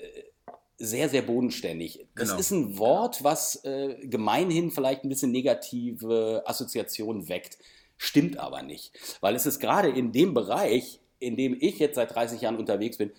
[0.77, 2.07] sehr, sehr bodenständig.
[2.14, 2.40] Das genau.
[2.40, 7.59] ist ein Wort, was äh, gemeinhin vielleicht ein bisschen negative Assoziationen weckt.
[7.96, 8.92] Stimmt aber nicht.
[9.20, 12.98] Weil es ist gerade in dem Bereich, in dem ich jetzt seit 30 Jahren unterwegs
[12.98, 13.12] bin,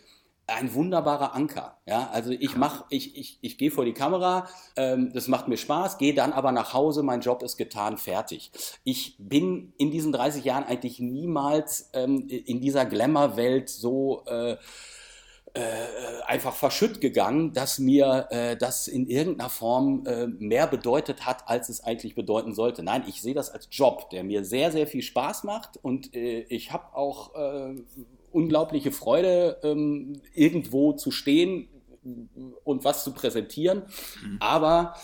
[0.53, 1.77] ein wunderbarer Anker.
[1.85, 5.57] Ja, also ich mach, ich, ich, ich gehe vor die Kamera, ähm, das macht mir
[5.57, 8.51] Spaß, gehe dann aber nach Hause, mein Job ist getan, fertig.
[8.83, 14.57] Ich bin in diesen 30 Jahren eigentlich niemals ähm, in dieser Glamour-Welt so äh,
[15.55, 21.47] äh, einfach verschütt gegangen, dass mir äh, das in irgendeiner Form äh, mehr bedeutet hat,
[21.47, 22.81] als es eigentlich bedeuten sollte.
[22.81, 26.41] Nein, ich sehe das als Job, der mir sehr, sehr viel Spaß macht und äh,
[26.49, 27.75] ich habe auch äh,
[28.33, 31.67] unglaubliche Freude, ähm, irgendwo zu stehen
[32.63, 33.83] und was zu präsentieren.
[34.23, 34.37] Mhm.
[34.39, 34.95] Aber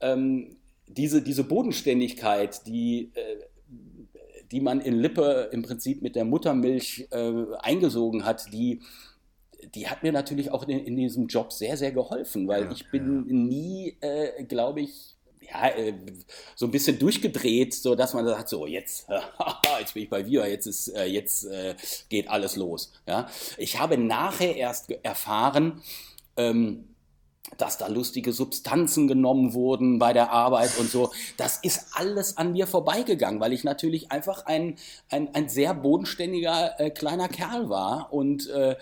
[0.00, 3.36] ähm, diese, diese Bodenständigkeit, die äh,
[4.52, 8.82] die man in Lippe im Prinzip mit der Muttermilch äh, eingesogen hat, die,
[9.74, 12.90] die hat mir natürlich auch in, in diesem Job sehr, sehr geholfen, weil ja, ich
[12.90, 13.34] bin ja.
[13.34, 15.16] nie, äh, glaube ich,
[15.50, 15.94] ja, äh,
[16.54, 19.06] so ein bisschen durchgedreht, so dass man sagt, so jetzt,
[19.80, 21.74] jetzt bin ich bei Viva, jetzt ist, äh, jetzt äh,
[22.08, 22.92] geht alles los.
[23.06, 25.82] Ja, ich habe nachher erst erfahren,
[26.36, 26.88] ähm,
[27.58, 31.12] dass da lustige Substanzen genommen wurden bei der Arbeit und so.
[31.36, 34.76] Das ist alles an mir vorbeigegangen, weil ich natürlich einfach ein,
[35.10, 38.76] ein, ein sehr bodenständiger äh, kleiner Kerl war und äh,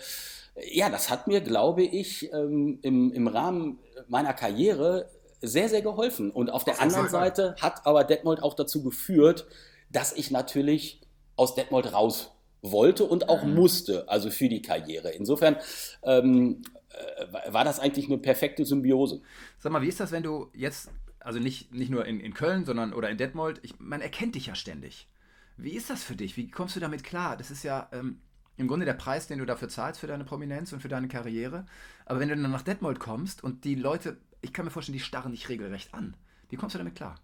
[0.69, 5.09] ja, das hat mir, glaube ich, ähm, im, im Rahmen meiner Karriere
[5.41, 6.31] sehr, sehr geholfen.
[6.31, 9.47] Und auf der auf anderen Seite hat aber Detmold auch dazu geführt,
[9.89, 11.01] dass ich natürlich
[11.35, 13.55] aus Detmold raus wollte und auch mhm.
[13.55, 15.09] musste, also für die Karriere.
[15.11, 15.57] Insofern
[16.03, 19.21] ähm, äh, war das eigentlich eine perfekte Symbiose.
[19.57, 22.65] Sag mal, wie ist das, wenn du jetzt, also nicht, nicht nur in, in Köln,
[22.65, 25.07] sondern oder in Detmold, ich, man erkennt dich ja ständig.
[25.57, 26.37] Wie ist das für dich?
[26.37, 27.35] Wie kommst du damit klar?
[27.35, 28.21] Das ist ja, ähm,
[28.57, 31.65] im Grunde der Preis, den du dafür zahlst für deine Prominenz und für deine Karriere.
[32.05, 35.03] Aber wenn du dann nach Detmold kommst und die Leute, ich kann mir vorstellen, die
[35.03, 36.15] starren dich regelrecht an.
[36.49, 37.15] Wie kommst du damit klar?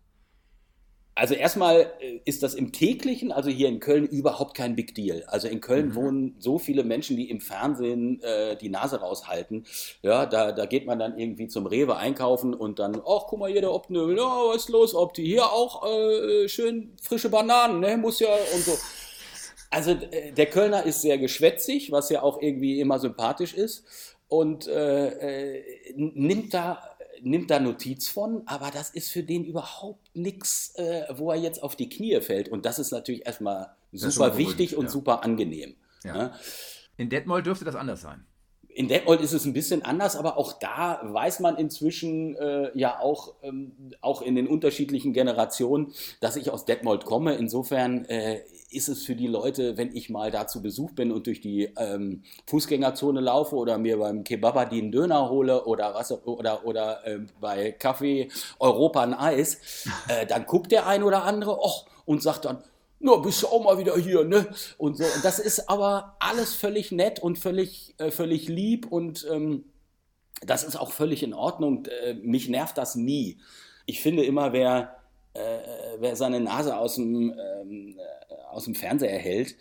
[1.18, 5.24] Also erstmal äh, ist das im täglichen, also hier in Köln, überhaupt kein Big Deal.
[5.26, 5.96] Also in Köln mhm.
[5.96, 9.66] wohnen so viele Menschen, die im Fernsehen äh, die Nase raushalten.
[10.04, 13.52] Ja, da, da geht man dann irgendwie zum Rewe einkaufen und dann, ach, guck mal
[13.52, 15.26] hier, der Opnöbel, ja, was ist los, Opti?
[15.26, 18.78] Hier auch äh, schön frische Bananen, ne, muss ja und so.
[19.72, 23.86] Also äh, der Kölner ist sehr geschwätzig, was ja auch irgendwie immer sympathisch ist
[24.28, 25.64] und äh, äh,
[25.96, 31.32] nimmt da nimmt da Notiz von, aber das ist für den überhaupt nichts, äh, wo
[31.32, 32.50] er jetzt auf die Knie fällt.
[32.50, 34.92] Und das ist natürlich erstmal super wichtig und ja.
[34.92, 35.76] super angenehm.
[36.04, 36.34] Ja.
[36.98, 38.26] In Detmold dürfte das anders sein.
[38.78, 43.00] In Detmold ist es ein bisschen anders, aber auch da weiß man inzwischen äh, ja
[43.00, 47.34] auch, ähm, auch in den unterschiedlichen Generationen, dass ich aus Detmold komme.
[47.34, 51.26] Insofern äh, ist es für die Leute, wenn ich mal da zu Besuch bin und
[51.26, 57.04] durch die ähm, Fußgängerzone laufe oder mir beim Kebabadin Döner hole oder was oder oder
[57.08, 58.28] äh, bei Kaffee
[58.60, 62.60] Europa ein Eis, äh, dann guckt der ein oder andere och, und sagt dann,
[63.00, 64.48] na, bist du auch mal wieder hier, ne?
[64.78, 65.04] Und so.
[65.04, 69.66] Und das ist aber alles völlig nett und völlig, äh, völlig lieb und ähm,
[70.42, 71.86] das ist auch völlig in Ordnung.
[71.86, 73.40] Äh, mich nervt das nie.
[73.86, 74.98] Ich finde immer, wer,
[75.34, 75.60] äh,
[76.00, 79.56] wer seine Nase aus dem, ähm, äh, aus dem Fernseher hält,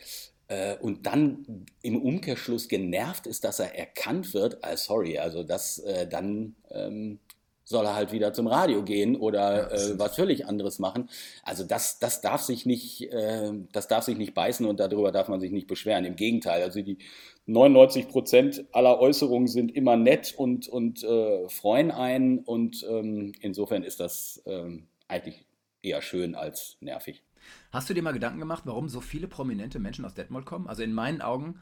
[0.49, 5.83] äh, und dann im Umkehrschluss genervt ist, dass er erkannt wird, ah, sorry, also das
[6.09, 7.19] dann ähm,
[7.67, 11.11] soll er halt wieder zum Radio gehen oder äh, was völlig anderes machen.
[11.43, 15.29] Also das, das darf sich nicht, äh, das darf sich nicht beißen und darüber darf
[15.29, 16.05] man sich nicht beschweren.
[16.05, 16.99] Im Gegenteil, also die
[17.47, 23.83] 99 Prozent aller Äußerungen sind immer nett und, und äh, freuen einen und ähm, insofern
[23.83, 25.45] ist das ähm, eigentlich
[25.83, 27.25] eher schön als nervig.
[27.73, 30.69] Hast du dir mal Gedanken gemacht, warum so viele prominente Menschen aus Detmold kommen?
[30.69, 31.61] Also in meinen Augen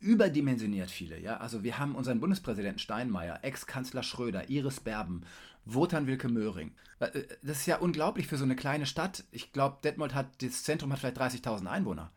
[0.00, 1.18] überdimensioniert viele.
[1.18, 1.38] Ja?
[1.38, 5.22] Also wir haben unseren Bundespräsidenten Steinmeier, Ex-Kanzler Schröder, Iris Berben,
[5.64, 6.72] Wotan Wilke Möhring.
[7.00, 9.24] Äh, das ist ja unglaublich für so eine kleine Stadt.
[9.30, 12.10] Ich glaube, Detmold hat, das Zentrum hat vielleicht 30.000 Einwohner.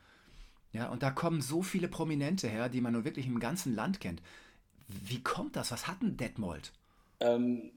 [0.74, 4.00] Ja, und da kommen so viele Prominente her, die man nur wirklich im ganzen Land
[4.00, 4.22] kennt.
[4.88, 5.72] Wie kommt das?
[5.72, 6.72] Was hat denn Detmold?
[7.20, 7.72] Ähm,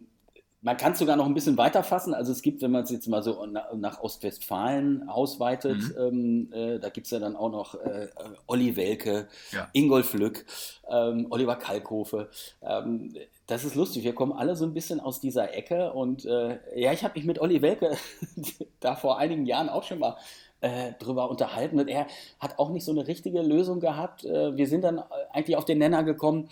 [0.64, 2.14] man kann es sogar noch ein bisschen weiter fassen.
[2.14, 6.48] Also es gibt, wenn man es jetzt mal so nach Ostwestfalen ausweitet, mhm.
[6.50, 8.08] ähm, äh, da gibt es ja dann auch noch äh,
[8.46, 9.68] Olli Welke, ja.
[9.74, 10.46] Ingolf Lück,
[10.90, 12.30] ähm, Oliver Kalkofe.
[12.62, 13.14] Ähm,
[13.46, 15.92] das ist lustig, wir kommen alle so ein bisschen aus dieser Ecke.
[15.92, 17.98] Und äh, ja, ich habe mich mit Olli Welke
[18.80, 20.16] da vor einigen Jahren auch schon mal
[20.62, 21.78] äh, drüber unterhalten.
[21.78, 22.06] Und er
[22.40, 24.24] hat auch nicht so eine richtige Lösung gehabt.
[24.24, 26.48] Äh, wir sind dann eigentlich auf den Nenner gekommen,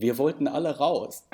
[0.00, 1.26] wir wollten alle raus.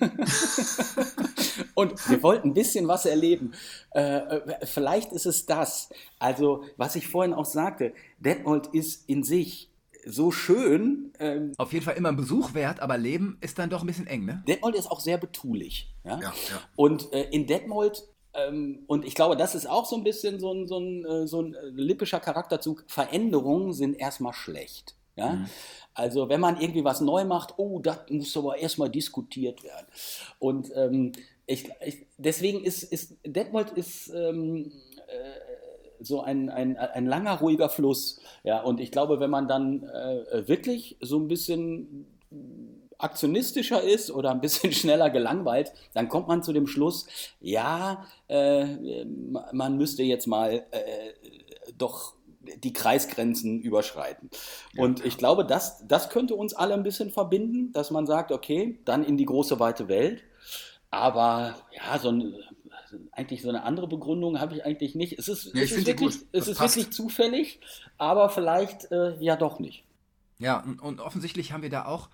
[1.74, 3.52] und wir wollten ein bisschen was erleben.
[3.94, 5.90] Äh, äh, vielleicht ist es das.
[6.18, 9.70] Also, was ich vorhin auch sagte, Detmold ist in sich
[10.04, 11.12] so schön.
[11.18, 14.06] Ähm, Auf jeden Fall immer ein Besuch wert, aber Leben ist dann doch ein bisschen
[14.06, 14.42] eng, ne?
[14.46, 15.92] Detmold ist auch sehr betulich.
[16.04, 16.18] Ja?
[16.20, 16.60] ja, ja.
[16.76, 18.04] Und äh, in Detmold
[18.34, 21.26] ähm, und ich glaube, das ist auch so ein bisschen so ein, so ein, äh,
[21.26, 22.84] so ein lippischer Charakterzug.
[22.86, 24.96] Veränderungen sind erstmal schlecht.
[25.16, 25.34] Ja?
[25.34, 25.46] Mhm.
[25.94, 29.86] Also wenn man irgendwie was neu macht, oh, das muss aber erstmal diskutiert werden.
[30.38, 31.12] Und ähm,
[31.46, 34.72] ich, ich, deswegen ist, ist Detmold ist ähm,
[35.08, 38.20] äh, so ein, ein, ein langer, ruhiger Fluss.
[38.42, 42.06] Ja, und ich glaube, wenn man dann äh, wirklich so ein bisschen
[42.98, 47.06] aktionistischer ist oder ein bisschen schneller gelangweilt, dann kommt man zu dem Schluss,
[47.40, 49.04] ja, äh,
[49.52, 51.12] man müsste jetzt mal äh,
[51.76, 52.14] doch
[52.58, 54.30] die Kreisgrenzen überschreiten.
[54.72, 58.32] Ja, und ich glaube, das, das könnte uns alle ein bisschen verbinden, dass man sagt,
[58.32, 60.24] okay, dann in die große weite Welt.
[60.90, 62.34] Aber ja, so ein,
[63.12, 65.18] eigentlich so eine andere Begründung habe ich eigentlich nicht.
[65.18, 67.60] Es ist, ja, es ist, wirklich, es ist wirklich zufällig,
[67.98, 69.84] aber vielleicht äh, ja doch nicht.
[70.38, 72.08] Ja, und, und offensichtlich haben wir da auch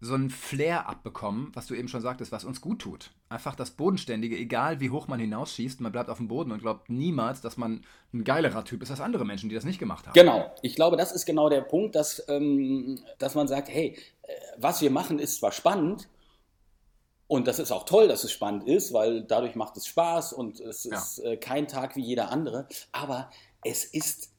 [0.00, 3.10] so ein Flair abbekommen, was du eben schon sagtest, was uns gut tut.
[3.28, 6.88] Einfach das Bodenständige, egal wie hoch man hinausschießt, man bleibt auf dem Boden und glaubt
[6.88, 7.84] niemals, dass man
[8.14, 10.14] ein geilerer Typ ist als andere Menschen, die das nicht gemacht haben.
[10.14, 14.32] Genau, ich glaube, das ist genau der Punkt, dass, ähm, dass man sagt, hey, äh,
[14.56, 16.08] was wir machen, ist zwar spannend,
[17.28, 20.60] und das ist auch toll, dass es spannend ist, weil dadurch macht es Spaß und
[20.60, 20.96] es ja.
[20.96, 22.66] ist äh, kein Tag wie jeder andere.
[22.90, 23.30] Aber
[23.62, 24.32] es ist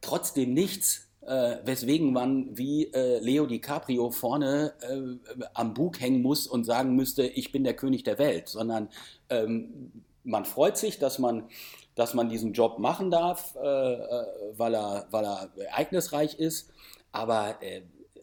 [0.00, 6.46] trotzdem nichts, äh, weswegen man wie äh, Leo DiCaprio vorne äh, am Bug hängen muss
[6.46, 8.88] und sagen müsste, ich bin der König der Welt, sondern
[9.28, 11.48] ähm, man freut sich, dass man,
[11.94, 14.26] dass man diesen Job machen darf, äh, äh,
[14.56, 16.72] weil, er, weil er ereignisreich ist,
[17.12, 17.82] aber äh,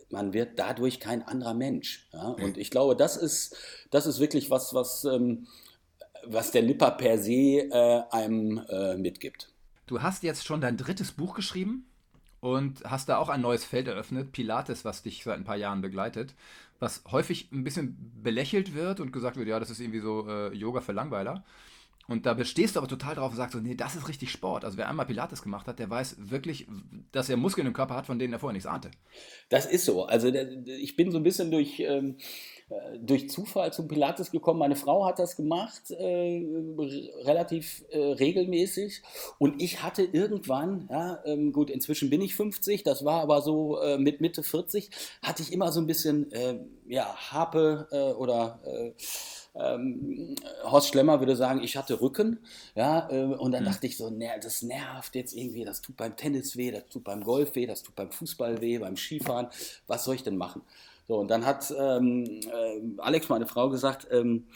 [0.10, 2.08] man wird dadurch kein anderer Mensch.
[2.14, 2.30] Ja?
[2.30, 3.56] Und ich glaube, das ist,
[3.92, 5.48] das ist wirklich was, was, ähm,
[6.24, 8.62] was der Lipper per se einem
[8.98, 9.52] mitgibt.
[9.86, 11.88] Du hast jetzt schon dein drittes Buch geschrieben
[12.46, 15.82] und hast da auch ein neues Feld eröffnet, Pilates, was dich seit ein paar Jahren
[15.82, 16.36] begleitet,
[16.78, 20.54] was häufig ein bisschen belächelt wird und gesagt wird, ja, das ist irgendwie so äh,
[20.54, 21.44] Yoga für Langweiler.
[22.08, 24.64] Und da bestehst du aber total drauf und sagst so, nee, das ist richtig Sport.
[24.64, 26.68] Also wer einmal Pilates gemacht hat, der weiß wirklich,
[27.12, 28.92] dass er Muskeln im Körper hat, von denen er vorher nichts ahnte.
[29.50, 30.06] Das ist so.
[30.06, 32.18] Also ich bin so ein bisschen durch, ähm,
[32.70, 34.60] äh, durch Zufall zum Pilates gekommen.
[34.60, 36.44] Meine Frau hat das gemacht, äh,
[37.24, 39.02] relativ äh, regelmäßig.
[39.40, 43.80] Und ich hatte irgendwann, ja, ähm, gut, inzwischen bin ich 50, das war aber so
[43.82, 44.90] äh, mit Mitte 40,
[45.24, 48.60] hatte ich immer so ein bisschen, äh, ja, Harpe äh, oder
[49.58, 52.40] ähm, Horst Schlemmer würde sagen, ich hatte Rücken.
[52.76, 53.68] Ja, äh, und dann mhm.
[53.68, 57.04] dachte ich so, ne, das nervt jetzt irgendwie, das tut beim Tennis weh, das tut
[57.04, 59.48] beim Golf weh, das tut beim Fußball weh, beim Skifahren.
[59.88, 60.62] Was soll ich denn machen?
[61.08, 64.48] So, und dann hat ähm, äh, Alex, meine Frau, gesagt, ähm,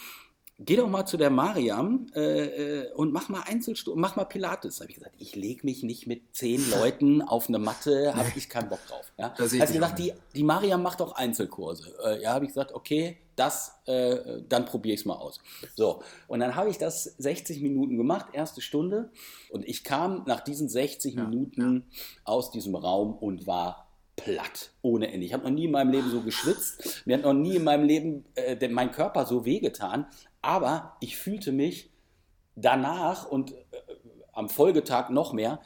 [0.60, 4.78] geh doch mal zu der Mariam äh, äh und mach mal Einzelstunden, mach mal Pilates.
[4.78, 8.32] Da habe ich gesagt, ich lege mich nicht mit zehn Leuten auf eine Matte, habe
[8.36, 9.12] ich keinen Bock drauf.
[9.18, 9.34] Ja?
[9.38, 11.96] Da hat gesagt, die, die Mariam macht auch Einzelkurse.
[12.04, 15.40] Äh, ja, habe ich gesagt, okay, das, äh, dann probiere ich es mal aus.
[15.76, 19.12] So, und dann habe ich das 60 Minuten gemacht, erste Stunde.
[19.50, 22.02] Und ich kam nach diesen 60 ja, Minuten ja.
[22.26, 25.26] aus diesem Raum und war platt, ohne Ende.
[25.26, 27.04] Ich habe noch nie in meinem Leben so geschwitzt.
[27.06, 30.08] Mir hat noch nie in meinem Leben äh, mein Körper so wehgetan.
[30.42, 31.92] Aber ich fühlte mich
[32.56, 33.58] danach und äh,
[34.34, 35.60] am Folgetag noch mehr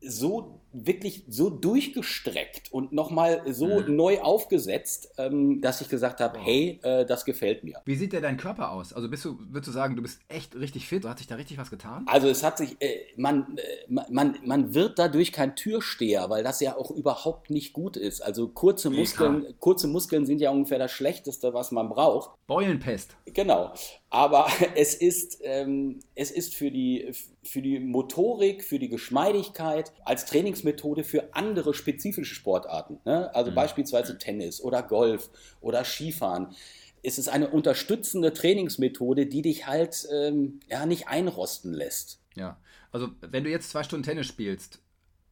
[0.00, 3.96] so wirklich so durchgestreckt und nochmal so mhm.
[3.96, 7.80] neu aufgesetzt, ähm, dass ich gesagt habe, hey, äh, das gefällt mir.
[7.84, 8.92] Wie sieht der dein Körper aus?
[8.92, 11.04] Also bist du, würdest du sagen, du bist echt richtig fit?
[11.04, 12.04] Hat sich da richtig was getan?
[12.06, 16.60] Also es hat sich, äh, man, äh, man, man wird dadurch kein Türsteher, weil das
[16.60, 18.20] ja auch überhaupt nicht gut ist.
[18.20, 22.30] Also kurze Muskeln, kurze Muskeln sind ja ungefähr das Schlechteste, was man braucht.
[22.46, 23.16] Beulenpest.
[23.26, 23.72] Genau.
[24.10, 30.24] Aber es ist, ähm, es ist für, die, für die Motorik, für die Geschmeidigkeit als
[30.58, 33.34] Trainingsmethode für andere spezifische Sportarten, ne?
[33.34, 33.54] also mhm.
[33.54, 36.54] beispielsweise Tennis oder Golf oder Skifahren.
[37.02, 42.20] Es ist eine unterstützende Trainingsmethode, die dich halt ähm, ja, nicht einrosten lässt.
[42.34, 42.58] Ja,
[42.90, 44.80] also wenn du jetzt zwei Stunden Tennis spielst,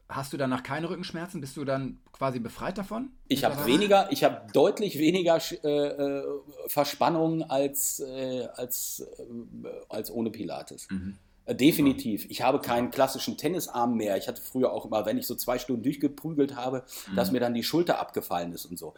[0.09, 1.41] Hast du danach keine Rückenschmerzen?
[1.41, 3.11] Bist du dann quasi befreit davon?
[3.27, 6.23] Ich habe weniger, ich habe deutlich weniger äh, äh,
[6.69, 10.87] Verspannung als, äh, als, äh, als ohne Pilates.
[10.93, 11.19] Mhm.
[11.47, 12.27] Äh, definitiv.
[12.31, 14.17] Ich habe keinen klassischen Tennisarm mehr.
[14.17, 17.17] Ich hatte früher auch immer, wenn ich so zwei Stunden durchgeprügelt habe, mhm.
[17.17, 18.95] dass mir dann die Schulter abgefallen ist und so.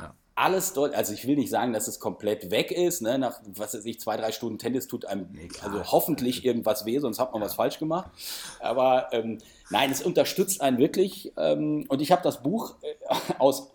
[0.00, 3.18] Ja alles dort, also ich will nicht sagen, dass es komplett weg ist, ne?
[3.18, 6.98] nach, was weiß ich, zwei, drei Stunden Tennis tut einem nee, also hoffentlich irgendwas weh,
[6.98, 7.46] sonst hat man ja.
[7.46, 8.10] was falsch gemacht.
[8.58, 13.70] Aber ähm, nein, es unterstützt einen wirklich ähm, und ich habe das Buch äh, aus,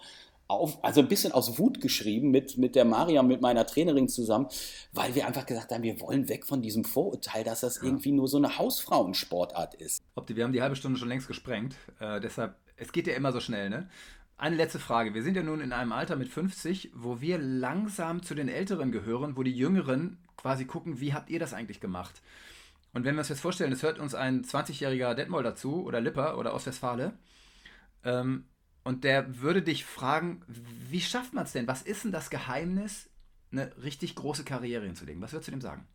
[0.48, 4.48] auf, also ein bisschen aus Wut geschrieben mit, mit der Maria, mit meiner Trainerin zusammen,
[4.94, 7.84] weil wir einfach gesagt haben, wir wollen weg von diesem Vorurteil, dass das ja.
[7.84, 10.04] irgendwie nur so eine Hausfrauensportart ist.
[10.28, 13.40] Wir haben die halbe Stunde schon längst gesprengt, äh, deshalb, es geht ja immer so
[13.40, 13.90] schnell, ne?
[14.38, 15.14] Eine letzte Frage.
[15.14, 18.92] Wir sind ja nun in einem Alter mit 50, wo wir langsam zu den Älteren
[18.92, 22.22] gehören, wo die Jüngeren quasi gucken, wie habt ihr das eigentlich gemacht?
[22.94, 26.38] Und wenn wir uns jetzt vorstellen, es hört uns ein 20-jähriger Detmold dazu oder Lipper
[26.38, 27.14] oder Ostwestfale
[28.04, 28.46] ähm,
[28.86, 31.67] und der würde dich fragen, wie schafft man es denn?
[31.67, 33.10] Was ist denn das Geheimnis,
[33.52, 35.21] eine richtig große Karriere hinzulegen?
[35.21, 35.88] Was würdest du dem sagen?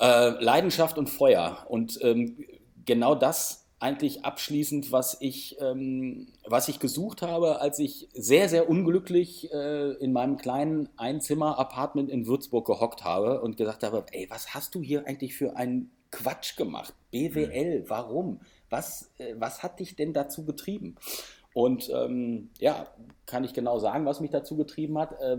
[0.00, 1.66] Äh, Leidenschaft und Feuer.
[1.68, 2.42] Und ähm,
[2.84, 8.70] genau das eigentlich abschließend, was ich, ähm, was ich gesucht habe, als ich sehr, sehr
[8.70, 14.54] unglücklich äh, in meinem kleinen Einzimmer-Apartment in Würzburg gehockt habe und gesagt habe, ey, was
[14.54, 16.94] hast du hier eigentlich für einen Quatsch gemacht?
[17.10, 17.90] BWL, mhm.
[17.90, 18.40] warum?
[18.70, 20.96] Was, äh, was hat dich denn dazu getrieben?
[21.54, 22.86] Und ähm, ja,
[23.26, 25.36] kann ich genau sagen, was mich dazu getrieben hat, äh,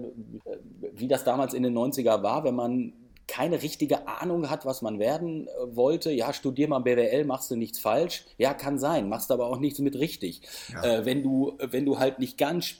[0.93, 2.93] wie das damals in den 90er war, wenn man
[3.27, 6.11] keine richtige Ahnung hat, was man werden äh, wollte.
[6.11, 8.25] Ja, studier mal BWL, machst du nichts falsch.
[8.37, 10.41] Ja, kann sein, machst aber auch nichts mit richtig.
[10.71, 10.83] Ja.
[10.83, 12.75] Äh, wenn, du, wenn du halt nicht ganz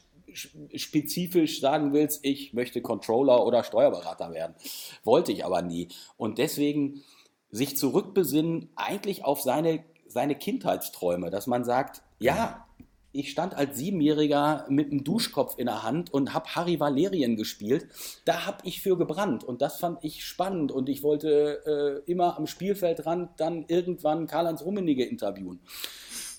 [0.76, 4.56] spezifisch sagen willst, ich möchte Controller oder Steuerberater werden.
[5.04, 5.90] Wollte ich aber nie.
[6.18, 7.04] Und deswegen
[7.52, 12.66] sich zurückbesinnen eigentlich auf seine, seine Kindheitsträume, dass man sagt, ja,
[13.14, 17.88] ich stand als Siebenjähriger mit einem Duschkopf in der Hand und habe Harry Valerien gespielt.
[18.26, 22.38] Da habe ich für gebrannt und das fand ich spannend und ich wollte äh, immer
[22.38, 25.60] am Spielfeldrand dann irgendwann Karl-Heinz Rummenigge interviewen.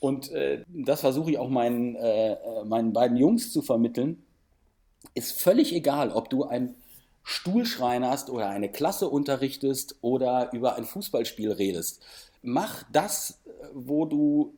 [0.00, 4.24] Und äh, das versuche ich auch meinen, äh, äh, meinen beiden Jungs zu vermitteln.
[5.14, 6.74] Ist völlig egal, ob du ein
[7.22, 12.02] Stuhlschrein hast oder eine Klasse unterrichtest oder über ein Fußballspiel redest.
[12.42, 13.40] Mach das,
[13.72, 14.54] wo du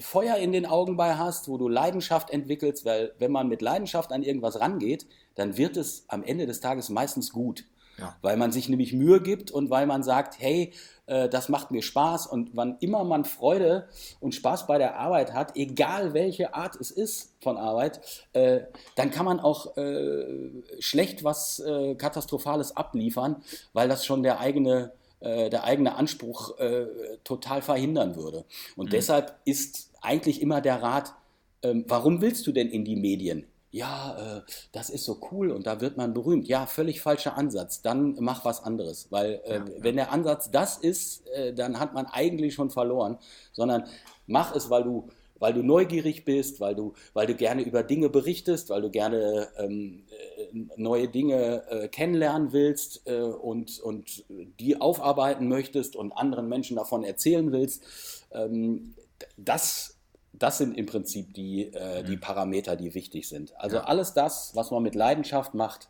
[0.00, 4.12] Feuer in den Augen bei hast, wo du Leidenschaft entwickelst, weil wenn man mit Leidenschaft
[4.12, 7.64] an irgendwas rangeht, dann wird es am Ende des Tages meistens gut.
[7.98, 8.16] Ja.
[8.22, 10.72] Weil man sich nämlich Mühe gibt und weil man sagt, hey,
[11.06, 13.88] äh, das macht mir Spaß und wann immer man Freude
[14.20, 18.00] und Spaß bei der Arbeit hat, egal welche Art es ist von Arbeit,
[18.32, 18.60] äh,
[18.96, 23.42] dann kann man auch äh, schlecht was äh, Katastrophales abliefern,
[23.74, 26.86] weil das schon der eigene äh, der eigene Anspruch äh,
[27.24, 28.44] total verhindern würde.
[28.76, 28.90] Und mhm.
[28.90, 31.14] deshalb ist eigentlich immer der Rat,
[31.62, 33.46] ähm, warum willst du denn in die Medien?
[33.72, 34.42] Ja, äh,
[34.72, 36.48] das ist so cool und da wird man berühmt.
[36.48, 37.82] Ja, völlig falscher Ansatz.
[37.82, 39.06] Dann mach was anderes.
[39.10, 39.64] Weil äh, ja, ja.
[39.78, 43.18] wenn der Ansatz das ist, äh, dann hat man eigentlich schon verloren.
[43.52, 43.84] Sondern
[44.26, 45.08] mach es, weil du
[45.40, 49.48] weil du neugierig bist, weil du, weil du gerne über Dinge berichtest, weil du gerne
[49.58, 56.48] ähm, äh, neue Dinge äh, kennenlernen willst äh, und, und die aufarbeiten möchtest und anderen
[56.48, 57.82] Menschen davon erzählen willst.
[58.30, 58.94] Ähm,
[59.36, 59.96] das
[60.32, 62.20] das sind im Prinzip die, äh, die mhm.
[62.20, 63.54] Parameter, die wichtig sind.
[63.56, 63.84] Also ja.
[63.84, 65.88] alles das, was man mit Leidenschaft macht,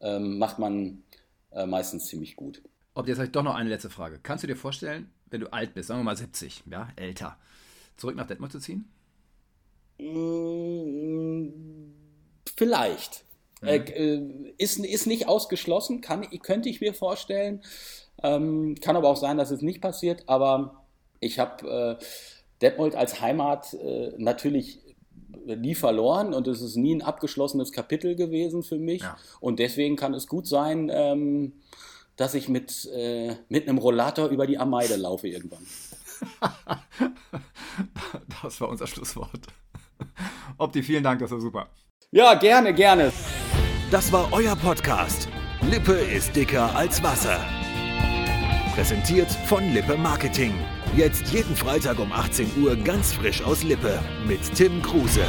[0.00, 1.02] ähm, macht man
[1.50, 2.62] äh, meistens ziemlich gut.
[2.94, 4.20] Ob jetzt habe ich doch noch eine letzte Frage.
[4.22, 7.36] Kannst du dir vorstellen, wenn du alt bist, sagen wir mal 70, ja, älter,
[7.98, 8.88] zurück nach Detmold zu ziehen?
[9.98, 11.48] Mm,
[12.56, 13.24] vielleicht.
[13.60, 13.68] Mhm.
[13.68, 17.62] Äh, äh, ist, ist nicht ausgeschlossen, kann, könnte ich mir vorstellen.
[18.22, 20.22] Ähm, kann aber auch sein, dass es nicht passiert.
[20.26, 20.86] Aber
[21.20, 22.04] ich habe äh,
[22.62, 24.80] Detmold als Heimat äh, natürlich
[25.44, 29.02] nie verloren und es ist nie ein abgeschlossenes Kapitel gewesen für mich.
[29.02, 29.16] Ja.
[29.40, 31.54] Und deswegen kann es gut sein, ähm,
[32.16, 35.66] dass ich mit, äh, mit einem Rollator über die Ameide laufe irgendwann.
[38.42, 39.46] das war unser Schlusswort.
[40.56, 41.68] Opti, vielen Dank, das war super.
[42.10, 43.12] Ja, gerne, gerne.
[43.90, 45.28] Das war euer Podcast.
[45.62, 47.38] Lippe ist dicker als Wasser.
[48.74, 50.54] Präsentiert von Lippe Marketing.
[50.96, 55.26] Jetzt jeden Freitag um 18 Uhr ganz frisch aus Lippe mit Tim Kruse.